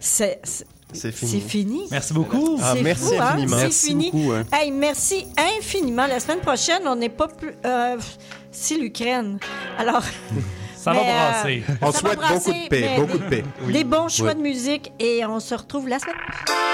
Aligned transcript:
c'est 0.00 1.10
fini. 1.12 1.40
fini. 1.40 1.82
Merci 1.90 2.12
beaucoup. 2.12 2.58
Ah, 2.62 2.74
merci 2.82 3.04
fou, 3.04 3.14
hein? 3.20 3.26
infiniment. 3.32 3.56
Merci 3.56 3.86
fini. 3.88 4.10
beaucoup, 4.10 4.32
hein. 4.32 4.44
Hey, 4.52 4.70
merci 4.70 5.26
infiniment. 5.58 6.06
La 6.06 6.20
semaine 6.20 6.40
prochaine, 6.40 6.82
on 6.86 6.96
n'est 6.96 7.08
pas 7.08 7.28
plus. 7.28 7.54
Euh, 7.64 7.96
c'est 8.50 8.76
l'Ukraine. 8.76 9.38
Alors. 9.78 10.02
Ça 10.76 10.92
va 10.92 11.00
euh, 11.00 11.02
brasser. 11.04 11.62
On 11.80 11.92
souhaite 11.92 12.16
brasser, 12.18 12.50
beaucoup 12.52 12.64
de 12.64 12.68
paix, 12.68 12.96
beaucoup 12.98 13.18
des- 13.18 13.24
de 13.24 13.28
paix. 13.30 13.44
Des 13.72 13.84
bons 13.84 14.08
choix 14.10 14.28
Oui. 14.32 14.34
de 14.34 14.40
musique 14.42 14.92
et 14.98 15.24
on 15.24 15.40
se 15.40 15.54
retrouve 15.54 15.88
la 15.88 15.98
semaine 15.98 16.14
prochaine. 16.16 16.73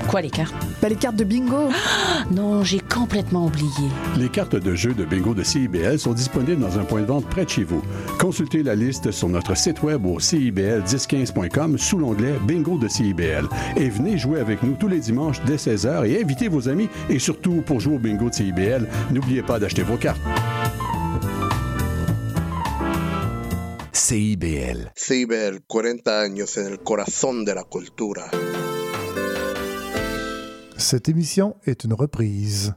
Quoi, 0.11 0.19
les 0.19 0.29
cartes? 0.29 0.53
Bah, 0.81 0.89
les 0.89 0.97
cartes 0.97 1.15
de 1.15 1.23
bingo. 1.23 1.69
Non, 2.31 2.63
j'ai 2.63 2.79
complètement 2.79 3.45
oublié. 3.45 3.89
Les 4.17 4.27
cartes 4.27 4.57
de 4.57 4.75
jeu 4.75 4.93
de 4.93 5.05
bingo 5.05 5.33
de 5.33 5.41
CIBL 5.41 5.99
sont 5.99 6.13
disponibles 6.13 6.61
dans 6.61 6.77
un 6.77 6.83
point 6.83 7.01
de 7.01 7.05
vente 7.05 7.25
près 7.25 7.45
de 7.45 7.49
chez 7.49 7.63
vous. 7.63 7.81
Consultez 8.19 8.61
la 8.61 8.75
liste 8.75 9.11
sur 9.11 9.29
notre 9.29 9.55
site 9.55 9.81
web 9.83 10.05
au 10.05 10.19
CIBL1015.com 10.19 11.77
sous 11.77 11.97
l'onglet 11.97 12.33
Bingo 12.45 12.77
de 12.77 12.89
CIBL. 12.89 13.47
Et 13.77 13.89
venez 13.89 14.17
jouer 14.17 14.41
avec 14.41 14.63
nous 14.63 14.73
tous 14.73 14.89
les 14.89 14.99
dimanches 14.99 15.41
dès 15.45 15.55
16h 15.55 16.05
et 16.05 16.21
invitez 16.21 16.49
vos 16.49 16.67
amis. 16.67 16.89
Et 17.09 17.19
surtout, 17.19 17.63
pour 17.65 17.79
jouer 17.79 17.95
au 17.95 17.99
bingo 17.99 18.29
de 18.29 18.35
CIBL, 18.35 18.87
n'oubliez 19.11 19.43
pas 19.43 19.59
d'acheter 19.59 19.83
vos 19.83 19.97
cartes. 19.97 20.21
CIBL. 23.93 24.91
CIBEL, 24.93 25.61
40 25.67 26.19
años 26.19 26.57
en 26.57 26.67
el 26.67 26.79
corazón 26.79 27.45
de 27.45 27.53
la 27.53 27.63
cultura. 27.63 28.29
Cette 30.81 31.09
émission 31.09 31.55
est 31.67 31.83
une 31.83 31.93
reprise. 31.93 32.73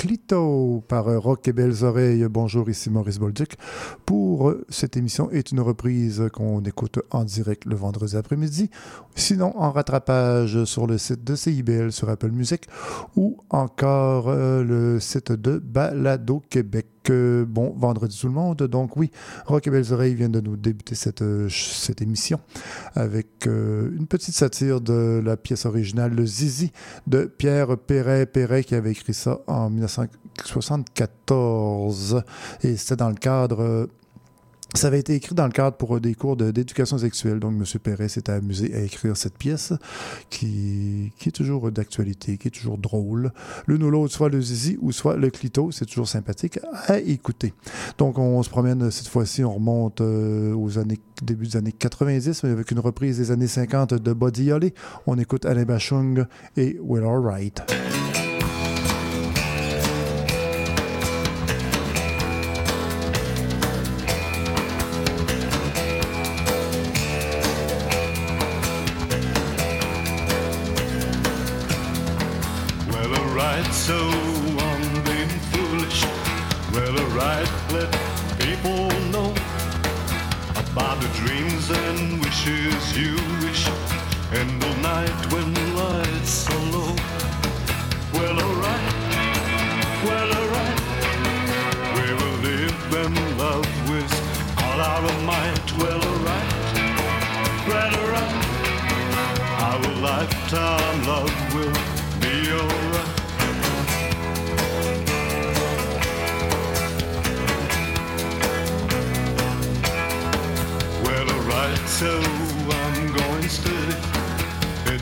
Clito 0.00 0.82
par 0.88 1.04
Rock 1.20 1.46
et 1.46 1.52
Belles 1.52 1.84
Oreilles. 1.84 2.26
Bonjour, 2.30 2.70
ici 2.70 2.88
Maurice 2.88 3.18
Bolduc. 3.18 3.56
Pour 4.06 4.48
euh, 4.48 4.64
cette 4.70 4.96
émission 4.96 5.30
est 5.30 5.52
une 5.52 5.60
reprise 5.60 6.26
qu'on 6.32 6.62
écoute 6.62 7.00
en 7.10 7.22
direct 7.22 7.66
le 7.66 7.76
vendredi 7.76 8.16
après-midi. 8.16 8.70
Sinon, 9.14 9.52
en 9.58 9.70
rattrapage 9.70 10.64
sur 10.64 10.86
le 10.86 10.96
site 10.96 11.22
de 11.22 11.34
CIBL 11.34 11.92
sur 11.92 12.08
Apple 12.08 12.30
Music 12.30 12.62
ou 13.14 13.36
encore 13.50 14.30
euh, 14.30 14.64
le 14.64 15.00
site 15.00 15.32
de 15.32 15.58
Balado 15.58 16.42
Québec. 16.48 16.86
Bon, 17.10 17.74
vendredi 17.76 18.18
tout 18.18 18.26
le 18.26 18.32
monde. 18.32 18.56
Donc 18.58 18.96
oui, 18.96 19.10
Rock 19.46 19.66
et 19.66 19.70
Belles 19.70 19.92
Oreilles 19.92 20.14
vient 20.14 20.28
de 20.28 20.40
nous 20.40 20.56
débuter 20.56 20.94
cette, 20.94 21.22
euh, 21.22 21.48
cette 21.48 22.02
émission 22.02 22.38
avec 22.94 23.46
euh, 23.46 23.90
une 23.96 24.06
petite 24.06 24.34
satire 24.34 24.80
de 24.80 25.20
la 25.24 25.36
pièce 25.36 25.66
originale 25.66 26.14
Le 26.14 26.26
Zizi 26.26 26.72
de 27.06 27.24
Pierre 27.24 27.76
Perret 27.76 28.26
Perret 28.26 28.64
qui 28.64 28.74
avait 28.74 28.90
écrit 28.92 29.14
ça 29.14 29.40
en 29.46 29.70
1974 29.70 32.22
et 32.62 32.76
c'était 32.76 32.96
dans 32.96 33.08
le 33.08 33.14
cadre 33.14 33.60
euh, 33.60 33.86
ça 34.74 34.86
avait 34.86 35.00
été 35.00 35.14
écrit 35.14 35.34
dans 35.34 35.46
le 35.46 35.52
cadre 35.52 35.76
pour 35.76 35.96
euh, 35.96 36.00
des 36.00 36.14
cours 36.14 36.36
d'éducation 36.36 36.98
sexuelle. 36.98 37.40
Donc, 37.40 37.52
M. 37.52 37.64
Perret 37.82 38.08
s'était 38.08 38.32
amusé 38.32 38.74
à 38.74 38.80
écrire 38.80 39.16
cette 39.16 39.36
pièce 39.36 39.72
qui, 40.28 41.12
est 41.26 41.34
toujours 41.34 41.70
d'actualité, 41.72 42.38
qui 42.38 42.48
est 42.48 42.52
toujours 42.52 42.78
drôle. 42.78 43.32
L'une 43.66 43.82
ou 43.82 43.90
l'autre, 43.90 44.12
soit 44.12 44.28
le 44.28 44.40
zizi 44.40 44.78
ou 44.80 44.92
soit 44.92 45.16
le 45.16 45.30
clito, 45.30 45.70
c'est 45.72 45.86
toujours 45.86 46.08
sympathique 46.08 46.60
à 46.86 46.98
écouter. 46.98 47.52
Donc, 47.98 48.18
on 48.18 48.42
se 48.42 48.50
promène 48.50 48.90
cette 48.90 49.08
fois-ci, 49.08 49.44
on 49.44 49.54
remonte 49.54 50.00
euh, 50.00 50.54
aux 50.54 50.78
années, 50.78 51.00
début 51.22 51.46
des 51.46 51.56
années 51.56 51.72
90, 51.72 52.44
mais 52.44 52.50
avec 52.50 52.70
une 52.70 52.80
reprise 52.80 53.18
des 53.18 53.30
années 53.30 53.48
50 53.48 53.94
de 53.94 54.12
Buddy 54.12 54.52
Holly. 54.52 54.72
On 55.06 55.18
écoute 55.18 55.46
Alain 55.46 55.64
Bachung 55.64 56.26
et 56.56 56.78
We're 56.80 57.08
Alright. 57.08 57.62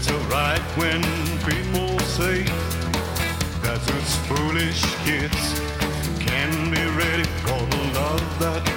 It's 0.00 0.12
alright 0.12 0.60
when 0.76 1.02
people 1.42 1.98
say 1.98 2.44
that 3.64 3.82
us 3.96 4.16
foolish 4.28 4.80
kids 5.04 5.60
can 6.20 6.70
be 6.70 6.84
ready 6.96 7.24
for 7.42 7.58
the 7.66 7.82
love 7.98 8.38
that 8.38 8.67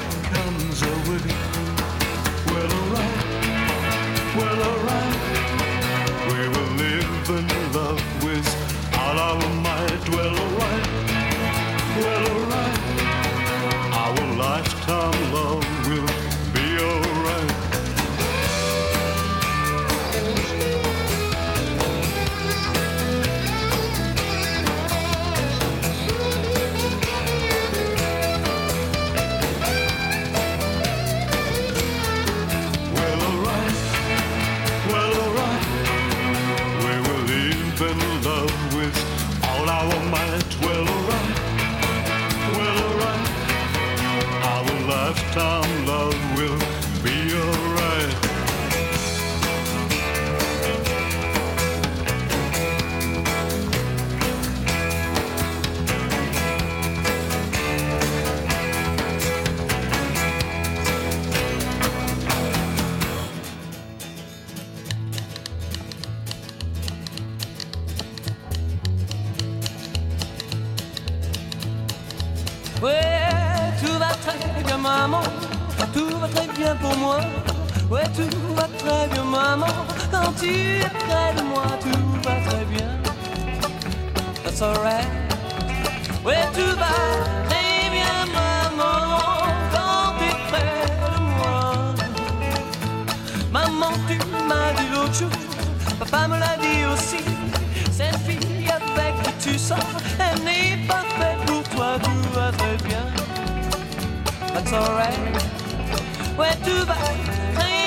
Dubai, 105.12 106.38
where 106.38 106.56
Dubai, 106.64 107.81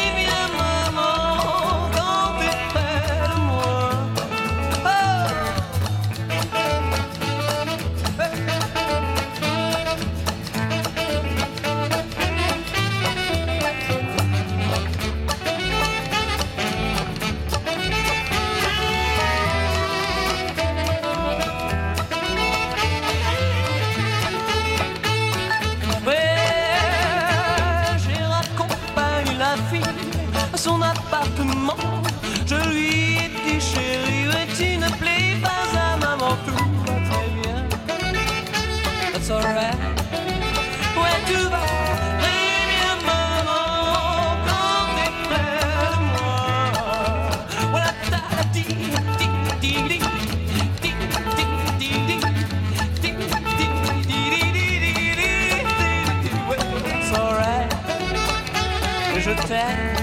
track. 59.47 59.94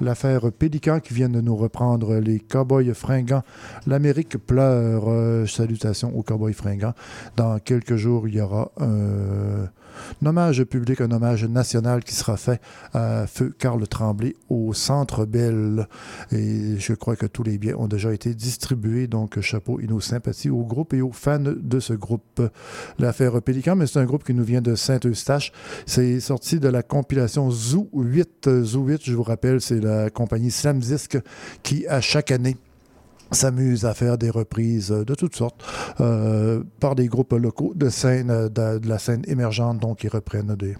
L'affaire 0.00 0.52
Pélican 0.52 1.00
qui 1.00 1.14
vient 1.14 1.28
de 1.28 1.40
nous 1.40 1.56
reprendre 1.56 2.16
les 2.16 2.38
Cowboys 2.38 2.94
fringants. 2.94 3.42
L'Amérique 3.86 4.36
pleure. 4.38 5.04
Euh, 5.08 5.46
salutations 5.46 6.16
aux 6.16 6.22
Cowboys 6.22 6.52
fringants. 6.52 6.94
Dans 7.36 7.58
quelques 7.58 7.96
jours, 7.96 8.28
il 8.28 8.36
y 8.36 8.40
aura 8.40 8.70
un 8.78 9.68
un 10.22 10.26
hommage 10.26 10.64
public, 10.64 11.00
un 11.00 11.10
hommage 11.10 11.44
national 11.44 12.04
qui 12.04 12.14
sera 12.14 12.36
fait 12.36 12.60
à 12.92 13.26
Feu 13.26 13.54
Carl 13.58 13.86
Tremblay 13.86 14.34
au 14.48 14.72
Centre 14.72 15.24
Bell. 15.24 15.88
Et 16.32 16.78
je 16.78 16.92
crois 16.94 17.16
que 17.16 17.26
tous 17.26 17.42
les 17.42 17.58
biens 17.58 17.76
ont 17.76 17.88
déjà 17.88 18.12
été 18.12 18.34
distribués, 18.34 19.06
donc 19.06 19.40
chapeau 19.40 19.80
et 19.80 19.86
nos 19.86 20.00
sympathies 20.00 20.50
au 20.50 20.64
groupe 20.64 20.94
et 20.94 21.02
aux 21.02 21.12
fans 21.12 21.38
de 21.40 21.80
ce 21.80 21.92
groupe. 21.92 22.42
L'affaire 22.98 23.40
Pélican, 23.42 23.76
mais 23.76 23.86
c'est 23.86 23.98
un 23.98 24.04
groupe 24.04 24.24
qui 24.24 24.34
nous 24.34 24.44
vient 24.44 24.62
de 24.62 24.74
Saint-Eustache. 24.74 25.52
C'est 25.86 26.20
sorti 26.20 26.60
de 26.60 26.68
la 26.68 26.82
compilation 26.82 27.50
Zoo 27.50 27.88
8. 27.92 28.62
Zoo 28.62 28.84
8, 28.84 29.00
je 29.04 29.14
vous 29.14 29.22
rappelle, 29.22 29.60
c'est 29.60 29.80
la 29.80 30.10
compagnie 30.10 30.50
Slam 30.50 30.78
Disc 30.78 31.18
qui, 31.62 31.86
à 31.86 32.00
chaque 32.00 32.30
année, 32.30 32.56
s'amuse 33.30 33.84
à 33.84 33.94
faire 33.94 34.18
des 34.18 34.30
reprises 34.30 34.88
de 34.88 35.14
toutes 35.14 35.36
sortes 35.36 35.62
euh, 36.00 36.62
par 36.80 36.94
des 36.94 37.06
groupes 37.06 37.32
locaux 37.32 37.72
de 37.74 37.88
scène 37.88 38.28
de, 38.48 38.78
de, 38.78 38.88
la 38.88 38.98
scène 38.98 39.22
émergente 39.26 39.78
donc 39.78 40.04
ils 40.04 40.08
reprennent 40.08 40.54
des 40.54 40.76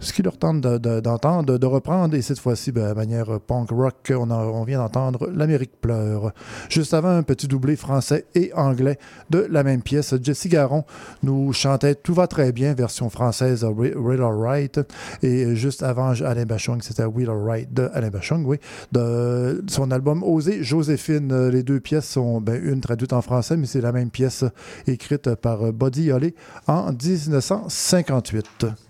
ce 0.00 0.12
qui 0.12 0.22
leur 0.22 0.38
tente 0.38 0.60
d'entendre, 0.60 1.58
de, 1.58 1.66
reprendre, 1.66 2.16
et 2.16 2.22
cette 2.22 2.38
fois-ci, 2.38 2.72
ben, 2.72 2.88
de 2.88 2.94
manière 2.94 3.38
punk 3.40 3.70
rock, 3.70 4.12
on, 4.16 4.64
vient 4.64 4.78
d'entendre 4.78 5.30
L'Amérique 5.32 5.78
pleure. 5.80 6.32
Juste 6.68 6.94
avant, 6.94 7.10
un 7.10 7.22
petit 7.22 7.46
doublé 7.46 7.76
français 7.76 8.26
et 8.34 8.52
anglais 8.54 8.98
de 9.28 9.46
la 9.50 9.62
même 9.62 9.82
pièce. 9.82 10.14
Jesse 10.22 10.48
Garon 10.48 10.84
nous 11.22 11.52
chantait 11.52 11.94
Tout 11.94 12.14
va 12.14 12.26
très 12.26 12.52
bien, 12.52 12.74
version 12.74 13.10
française 13.10 13.64
Real 13.64 14.22
Alright, 14.22 14.80
et 15.22 15.54
juste 15.54 15.82
avant, 15.82 16.12
Alain 16.22 16.46
Bachung, 16.46 16.80
c'était 16.80 17.04
Will 17.04 17.28
Alright 17.28 17.72
de 17.72 17.90
Alain 17.92 18.10
Bachung, 18.10 18.44
oui, 18.46 18.58
de 18.92 19.62
son 19.68 19.90
album 19.90 20.22
Osé 20.22 20.62
Joséphine. 20.62 21.48
Les 21.48 21.62
deux 21.62 21.80
pièces 21.80 22.08
sont 22.08 22.40
ben, 22.40 22.60
une 22.62 22.80
traduite 22.80 23.12
en 23.12 23.22
français, 23.22 23.56
mais 23.56 23.66
c'est 23.66 23.80
la 23.80 23.92
même 23.92 24.10
pièce 24.10 24.44
écrite 24.86 25.34
par 25.34 25.72
Buddy 25.72 26.10
Holly 26.10 26.34
en 26.66 26.92
1958. 26.92 28.89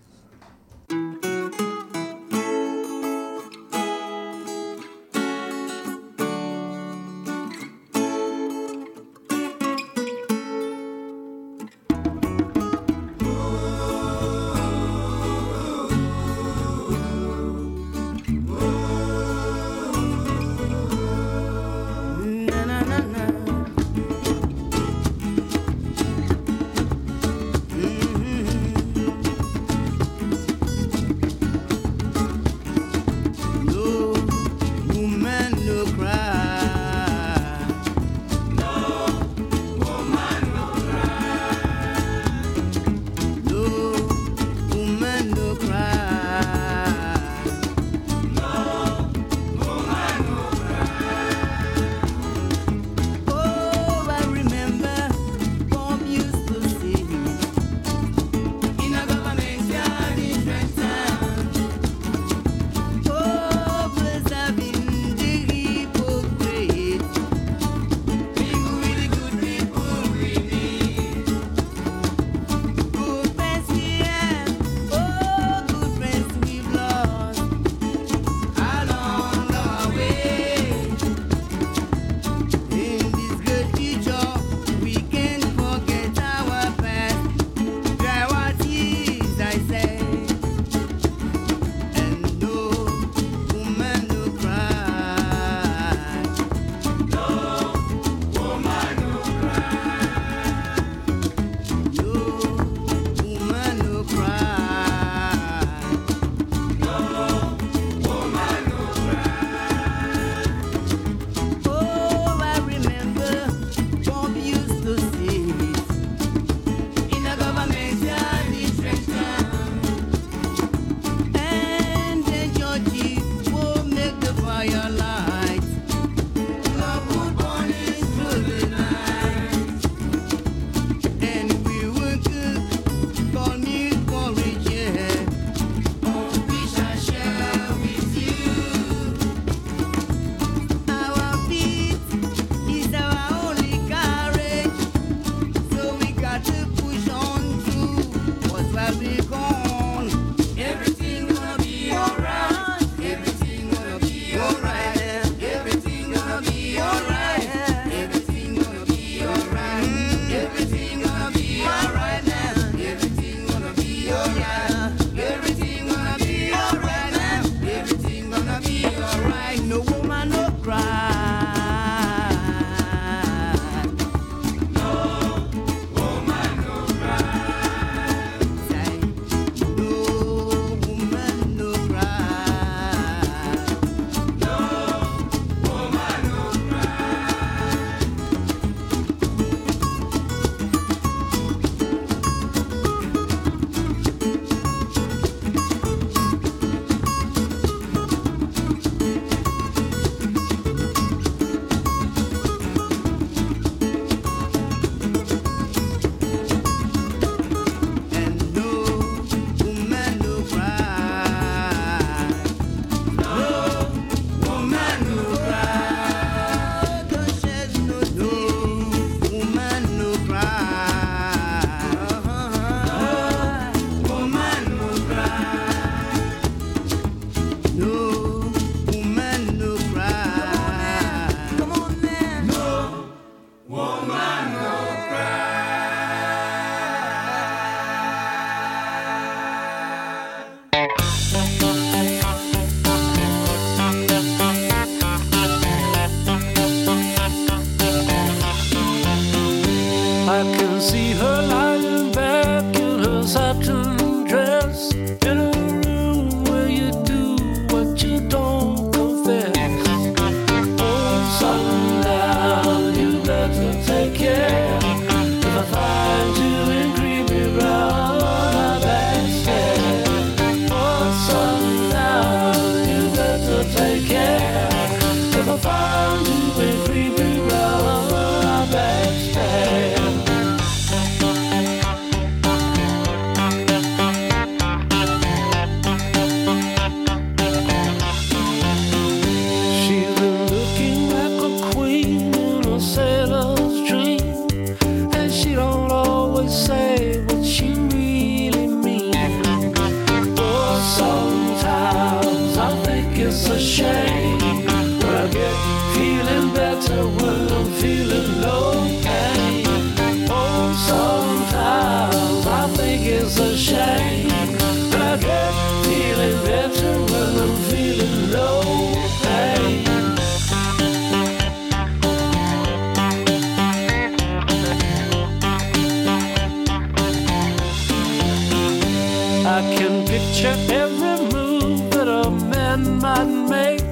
I 329.53 329.63
can 329.63 330.07
picture 330.07 330.55
every 330.73 331.17
move 331.35 331.91
that 331.91 332.07
a 332.07 332.31
man 332.31 333.01
might 333.01 333.25
make. 333.25 333.83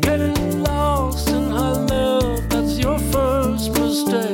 Getting 0.00 0.64
lost 0.64 1.28
in 1.28 1.52
her 1.52 1.86
love, 1.86 2.48
that's 2.48 2.78
your 2.78 2.98
first 2.98 3.70
mistake. 3.78 4.33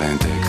Atlantic. 0.00 0.39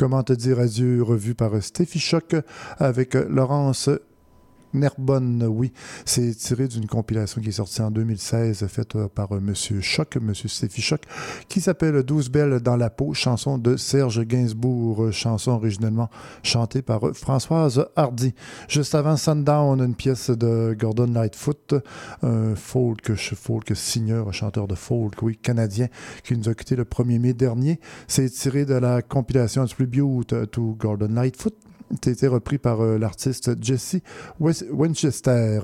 Comment 0.00 0.22
te 0.22 0.32
dire 0.32 0.58
adieu, 0.58 1.02
revu 1.02 1.34
par 1.34 1.62
Steffi 1.62 1.98
Choc 1.98 2.34
avec 2.78 3.12
Laurence 3.12 3.90
Nerbonne, 4.74 5.44
oui. 5.48 5.72
C'est 6.04 6.34
tiré 6.34 6.68
d'une 6.68 6.86
compilation 6.86 7.40
qui 7.40 7.48
est 7.48 7.52
sortie 7.52 7.82
en 7.82 7.90
2016, 7.90 8.66
faite 8.66 8.96
euh, 8.96 9.08
par 9.08 9.32
euh, 9.32 9.40
Monsieur 9.40 9.80
Choc, 9.80 10.16
Monsieur 10.16 10.48
Steffi 10.48 10.80
Choc, 10.80 11.02
qui 11.48 11.60
s'appelle 11.60 12.02
12 12.02 12.30
belles 12.30 12.60
dans 12.60 12.76
la 12.76 12.90
peau, 12.90 13.14
chanson 13.14 13.58
de 13.58 13.76
Serge 13.76 14.22
Gainsbourg, 14.24 15.04
euh, 15.04 15.10
chanson 15.10 15.52
originellement 15.52 16.08
chantée 16.42 16.82
par 16.82 17.00
Françoise 17.14 17.86
Hardy. 17.96 18.34
Juste 18.68 18.94
avant 18.94 19.16
Sundown, 19.16 19.80
une 19.80 19.94
pièce 19.94 20.30
de 20.30 20.76
Gordon 20.78 21.12
Lightfoot, 21.12 21.74
un 22.22 22.54
folk, 22.54 23.14
folk 23.14 23.72
signeur, 23.74 24.28
un 24.28 24.32
chanteur 24.32 24.68
de 24.68 24.74
folk, 24.74 25.20
oui, 25.22 25.36
canadien, 25.36 25.88
qui 26.24 26.36
nous 26.36 26.48
a 26.48 26.54
quitté 26.54 26.76
le 26.76 26.84
1er 26.84 27.18
mai 27.18 27.32
dernier. 27.32 27.80
C'est 28.06 28.30
tiré 28.30 28.64
de 28.64 28.74
la 28.74 29.02
compilation 29.02 29.66
Tribute 29.66 30.50
to 30.50 30.76
Gordon 30.78 31.08
Lightfoot. 31.14 31.54
Été 32.06 32.26
repris 32.26 32.58
par 32.58 32.80
euh, 32.82 32.98
l'artiste 32.98 33.50
Jesse 33.62 33.96
Winchester. 34.38 35.60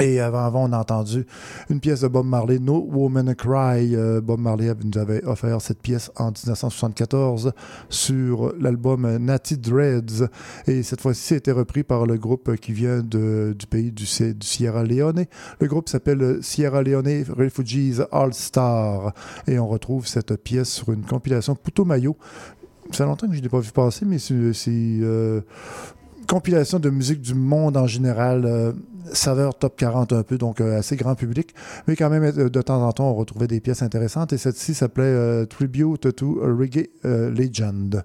Et 0.00 0.18
avant, 0.18 0.40
avant, 0.44 0.68
on 0.68 0.72
a 0.72 0.78
entendu 0.78 1.24
une 1.70 1.78
pièce 1.78 2.00
de 2.00 2.08
Bob 2.08 2.26
Marley, 2.26 2.58
No 2.58 2.84
Woman 2.90 3.32
Cry. 3.36 3.94
Euh, 3.94 4.20
Bob 4.20 4.40
Marley 4.40 4.72
nous 4.84 4.98
avait 5.00 5.22
offert 5.24 5.60
cette 5.60 5.80
pièce 5.80 6.10
en 6.16 6.32
1974 6.32 7.52
sur 7.88 8.52
l'album 8.58 9.18
Natty 9.18 9.56
Dreads. 9.56 10.26
Et 10.66 10.82
cette 10.82 11.00
fois-ci, 11.00 11.34
a 11.34 11.36
été 11.36 11.52
repris 11.52 11.84
par 11.84 12.06
le 12.06 12.16
groupe 12.16 12.56
qui 12.56 12.72
vient 12.72 13.02
du 13.04 13.54
pays 13.70 13.92
du, 13.92 14.04
Si- 14.04 14.34
du 14.34 14.44
Sierra 14.46 14.82
Leone. 14.82 15.26
Le 15.60 15.66
groupe 15.68 15.88
s'appelle 15.88 16.38
Sierra 16.42 16.82
Leone 16.82 17.22
Refugees 17.36 18.02
All 18.10 18.34
Star. 18.34 19.14
Et 19.46 19.60
on 19.60 19.68
retrouve 19.68 20.08
cette 20.08 20.34
pièce 20.42 20.70
sur 20.70 20.90
une 20.90 21.04
compilation 21.04 21.54
Puto 21.54 21.84
Mayo. 21.84 22.16
Ça 22.90 22.98
fait 22.98 23.04
longtemps 23.04 23.26
que 23.26 23.32
je 23.32 23.38
ne 23.38 23.42
l'ai 23.42 23.48
pas 23.48 23.60
vu 23.60 23.72
passer, 23.72 24.04
mais 24.04 24.18
c'est 24.18 24.32
euh, 24.32 25.40
compilation 26.24 26.78
de 26.78 26.90
musique 26.90 27.20
du 27.20 27.34
monde 27.34 27.76
en 27.76 27.86
général, 27.86 28.44
euh, 28.44 28.72
saveur 29.12 29.56
top 29.56 29.76
40 29.76 30.12
un 30.12 30.22
peu, 30.22 30.38
donc 30.38 30.60
euh, 30.60 30.78
assez 30.78 30.96
grand 30.96 31.14
public. 31.14 31.54
Mais 31.86 31.96
quand 31.96 32.10
même, 32.10 32.24
euh, 32.24 32.48
de 32.48 32.62
temps 32.62 32.82
en 32.86 32.92
temps, 32.92 33.10
on 33.10 33.14
retrouvait 33.14 33.46
des 33.46 33.60
pièces 33.60 33.82
intéressantes. 33.82 34.32
Et 34.32 34.38
celle-ci 34.38 34.74
s'appelait 34.74 35.46
Tribute 35.46 36.14
to 36.14 36.40
Reggae 36.42 36.90
Legend. 37.04 38.04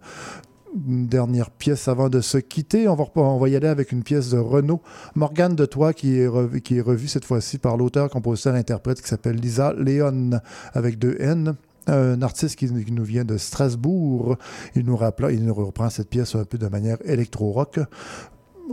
Une 0.87 1.07
dernière 1.07 1.49
pièce 1.49 1.87
avant 1.87 2.09
de 2.09 2.21
se 2.21 2.37
quitter. 2.37 2.87
On 2.87 2.95
va, 3.39 3.49
y 3.49 3.55
aller 3.55 3.67
avec 3.67 3.91
une 3.91 4.03
pièce 4.03 4.29
de 4.29 4.37
Renaud. 4.37 4.81
Morgane 5.15 5.55
de 5.55 5.65
Toi, 5.65 5.93
qui 5.93 6.19
est, 6.19 6.27
revu, 6.27 6.61
qui 6.61 6.77
est 6.77 6.81
revue 6.81 7.07
cette 7.07 7.25
fois-ci 7.25 7.57
par 7.57 7.75
l'auteur, 7.75 8.09
compositeur, 8.09 8.53
interprète 8.53 9.01
qui 9.01 9.07
s'appelle 9.07 9.37
Lisa 9.37 9.73
Léon, 9.73 10.41
avec 10.73 10.99
deux 10.99 11.15
N. 11.19 11.55
Un 11.89 12.21
artiste 12.21 12.55
qui, 12.55 12.71
nous 12.71 13.03
vient 13.03 13.25
de 13.25 13.37
Strasbourg. 13.37 14.37
Il 14.75 14.85
nous, 14.85 14.95
rappela, 14.95 15.31
il 15.31 15.43
nous 15.43 15.53
reprend 15.53 15.89
cette 15.89 16.09
pièce 16.09 16.35
un 16.35 16.45
peu 16.45 16.57
de 16.57 16.67
manière 16.67 16.97
électro-rock. 17.03 17.79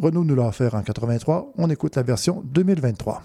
Renaud 0.00 0.24
nous 0.24 0.34
l'a 0.34 0.48
offert 0.48 0.74
en 0.74 0.82
83. 0.82 1.52
On 1.56 1.70
écoute 1.70 1.96
la 1.96 2.02
version 2.02 2.42
2023. 2.44 3.22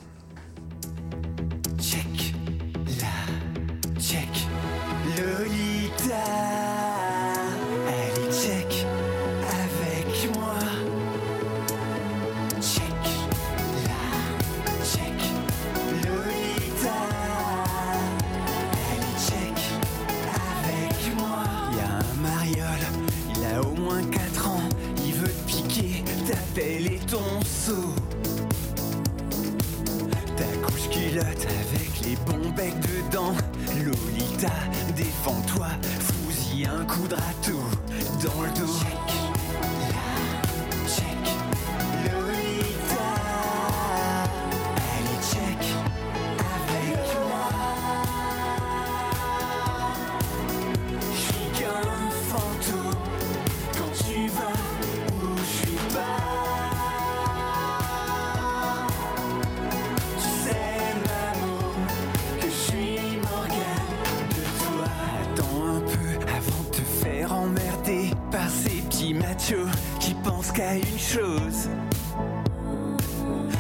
Machos 69.32 69.68
qui 70.00 70.14
pensent 70.16 70.52
qu'à 70.52 70.76
une 70.76 71.00
chose. 71.00 71.70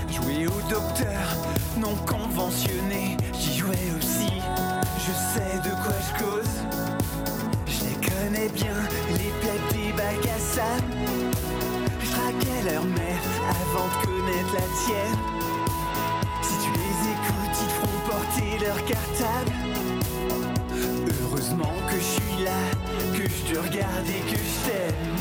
Jouer 0.09 0.47
au 0.47 0.69
docteur 0.69 1.23
non 1.79 1.95
conventionné, 2.05 3.17
j'y 3.33 3.57
jouais 3.57 3.87
aussi. 3.97 4.31
Je 4.97 5.11
sais 5.11 5.57
de 5.63 5.73
quoi 5.83 5.95
je 6.07 6.23
cause. 6.23 6.55
Je 7.67 7.85
les 7.85 7.95
connais 8.09 8.49
bien, 8.49 8.75
les 9.11 9.31
plaies 9.41 9.63
des 9.71 9.91
bacs 9.93 10.27
à 10.27 10.39
sable. 10.39 10.93
Je 12.03 12.11
traquais 12.11 12.71
leur 12.71 12.83
mère 12.83 13.23
avant 13.49 13.87
de 13.87 14.05
connaître 14.05 14.53
la 14.53 14.67
tienne. 14.83 15.19
Si 16.41 16.53
tu 16.63 16.71
les 16.71 16.97
écoutes, 17.13 17.57
ils 17.63 17.73
feront 17.79 18.01
porter 18.09 18.65
leur 18.65 18.85
cartable. 18.85 19.51
Heureusement 21.23 21.73
que 21.87 21.95
je 21.95 22.03
suis 22.03 22.43
là, 22.43 22.61
que 23.13 23.23
je 23.23 23.53
te 23.53 23.59
regarde 23.59 24.07
et 24.07 24.31
que 24.31 24.37
je 24.37 24.69
t'aime. 24.69 25.20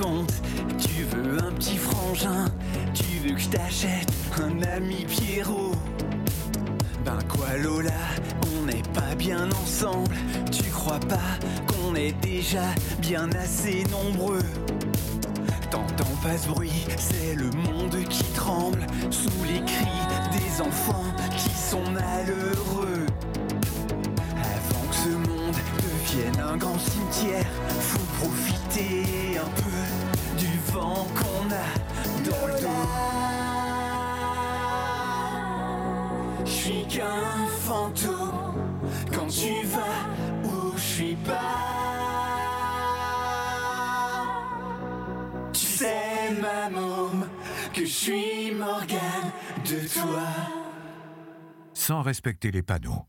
Tu 0.00 1.02
veux 1.04 1.38
un 1.44 1.52
petit 1.52 1.76
frangin 1.76 2.46
Tu 2.94 3.18
veux 3.18 3.34
que 3.34 3.40
je 3.40 3.48
t'achète 3.50 4.10
un 4.42 4.62
ami 4.62 5.04
Pierrot 5.06 5.72
Ben 7.04 7.18
quoi 7.28 7.58
Lola, 7.58 7.90
on 8.56 8.64
n'est 8.64 8.82
pas 8.94 9.14
bien 9.14 9.50
ensemble. 9.62 10.16
Tu 10.50 10.62
crois 10.70 11.00
pas 11.00 11.36
qu'on 11.66 11.94
est 11.94 12.12
déjà 12.22 12.64
bien 13.02 13.28
assez 13.32 13.84
nombreux? 13.90 14.42
T'entends 15.70 16.16
pas 16.22 16.38
ce 16.38 16.48
bruit, 16.48 16.86
c'est 16.96 17.34
le 17.34 17.50
monde 17.50 18.02
qui 18.08 18.24
tremble 18.32 18.86
sous 19.10 19.44
les 19.46 19.62
cris 19.66 20.32
des 20.32 20.62
enfants 20.62 21.04
qui 21.36 21.50
sont 21.50 21.90
malheureux. 21.90 23.04
Avant 24.30 24.86
que 24.88 24.96
ce 24.96 25.10
monde 25.28 25.56
devienne 25.76 26.40
un 26.40 26.56
grand 26.56 26.78
cimetière, 26.78 27.44
faut 27.80 28.26
profiter 28.26 29.38
un 29.38 29.50
peu 29.62 29.79
qu'on 30.78 31.50
a 31.50 31.68
dans 32.24 32.46
le. 32.46 32.54
Je 36.44 36.50
suis 36.50 36.86
qu'un 36.86 37.46
fantôme 37.60 38.78
quand 39.12 39.26
tu 39.26 39.66
vas 39.66 40.06
où 40.44 40.76
je 40.76 40.80
suis 40.80 41.16
pas. 41.16 41.56
Tu 45.52 45.60
sais, 45.60 46.30
ma 46.40 46.68
que 47.72 47.84
je 47.84 47.90
suis 47.90 48.50
Morgane 48.52 49.32
de 49.64 49.88
toi. 49.88 50.28
sans 51.74 52.02
respecter 52.02 52.50
les 52.50 52.62
panneaux, 52.62 53.06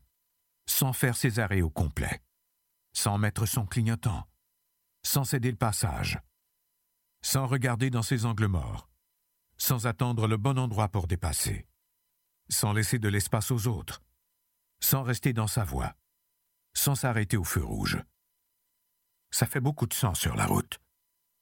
sans 0.66 0.92
faire 0.92 1.16
ses 1.16 1.38
arrêts 1.38 1.62
au 1.62 1.70
complet, 1.70 2.22
sans 2.92 3.18
mettre 3.18 3.46
son 3.46 3.66
clignotant, 3.66 4.24
sans 5.04 5.24
céder 5.24 5.50
le 5.50 5.56
passage, 5.56 6.18
sans 7.22 7.46
regarder 7.46 7.90
dans 7.90 8.02
ses 8.02 8.26
angles 8.26 8.46
morts, 8.46 8.88
sans 9.56 9.86
attendre 9.86 10.26
le 10.26 10.36
bon 10.36 10.58
endroit 10.58 10.88
pour 10.88 11.06
dépasser, 11.06 11.66
sans 12.48 12.72
laisser 12.72 12.98
de 12.98 13.08
l'espace 13.08 13.50
aux 13.50 13.68
autres, 13.68 14.02
sans 14.80 15.02
rester 15.02 15.32
dans 15.32 15.46
sa 15.46 15.64
voie, 15.64 15.94
sans 16.74 16.94
s'arrêter 16.94 17.36
au 17.36 17.44
feu 17.44 17.64
rouge. 17.64 18.02
Ça 19.30 19.46
fait 19.46 19.60
beaucoup 19.60 19.86
de 19.86 19.94
sang 19.94 20.14
sur 20.14 20.36
la 20.36 20.46
route. 20.46 20.78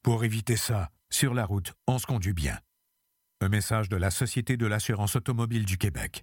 Pour 0.03 0.25
éviter 0.25 0.57
ça, 0.57 0.91
sur 1.11 1.35
la 1.35 1.45
route, 1.45 1.73
on 1.87 1.99
se 1.99 2.07
conduit 2.07 2.35
bien. 2.35 2.59
Un 3.41 3.49
message 3.49 3.89
de 3.89 3.97
la 3.97 4.11
Société 4.11 4.57
de 4.57 4.67
l'assurance 4.67 5.17
automobile 5.17 5.65
du 5.65 5.79
Québec. 5.79 6.23